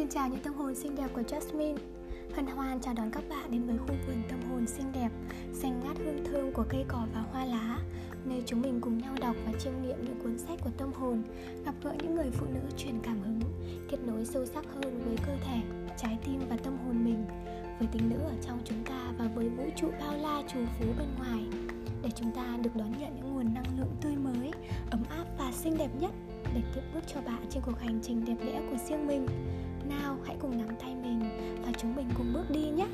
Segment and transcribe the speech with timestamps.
[0.00, 1.76] Xin chào những tâm hồn xinh đẹp của Jasmine.
[2.34, 5.08] Hân hoan chào đón các bạn đến với khu vườn tâm hồn xinh đẹp
[5.52, 7.78] Xanh ngát hương thơm của cây cỏ và hoa lá
[8.24, 11.22] Nơi chúng mình cùng nhau đọc và chiêm nghiệm những cuốn sách của tâm hồn
[11.64, 13.40] Gặp gỡ những người phụ nữ truyền cảm hứng
[13.90, 15.60] Kết nối sâu sắc hơn với cơ thể,
[15.96, 17.24] trái tim và tâm hồn mình
[17.78, 20.86] Với tính nữ ở trong chúng ta và với vũ trụ bao la trù phú
[20.98, 21.44] bên ngoài.
[22.02, 24.50] Để chúng ta được đón nhận những nguồn năng lượng tươi mới,
[24.90, 26.10] ấm áp và xinh đẹp nhất
[26.54, 29.26] để tiếp bước cho bạn trên cuộc hành trình đẹp đẽ của riêng mình
[29.90, 31.20] nào hãy cùng nắm tay mình
[31.66, 32.86] và chúng mình cùng bước đi nhé.